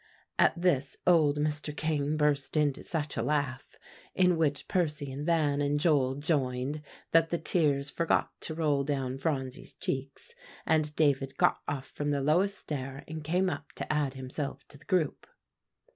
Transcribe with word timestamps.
At 0.39 0.59
this 0.59 0.97
old 1.05 1.37
Mr. 1.37 1.77
King 1.77 2.17
burst 2.17 2.57
into 2.57 2.81
such 2.81 3.15
a 3.17 3.21
laugh, 3.21 3.77
in 4.15 4.35
which 4.35 4.67
Percy 4.67 5.11
and 5.11 5.27
Van 5.27 5.61
and 5.61 5.79
Joel 5.79 6.15
joined, 6.15 6.81
that 7.11 7.29
the 7.29 7.37
tears 7.37 7.91
forgot 7.91 8.31
to 8.41 8.55
roll 8.55 8.83
down 8.83 9.19
Phronsie's 9.19 9.75
cheeks, 9.75 10.33
and 10.65 10.95
David 10.95 11.37
got 11.37 11.59
off 11.67 11.85
from 11.85 12.09
the 12.09 12.19
lowest 12.19 12.57
stair, 12.57 13.03
and 13.07 13.23
came 13.23 13.47
up 13.47 13.73
to 13.73 13.93
add 13.93 14.15
himself 14.15 14.67
to 14.69 14.79
the 14.79 14.85
group. 14.85 15.27